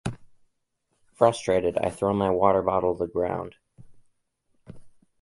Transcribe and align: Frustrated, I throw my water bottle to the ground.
Frustrated, 1.13 1.77
I 1.77 1.91
throw 1.91 2.11
my 2.15 2.31
water 2.31 2.63
bottle 2.63 2.97
to 2.97 3.05
the 3.05 3.11
ground. 3.11 3.57